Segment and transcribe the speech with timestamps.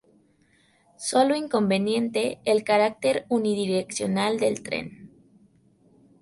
[0.97, 5.11] Solo inconveniente, el carácter unidireccional del tren.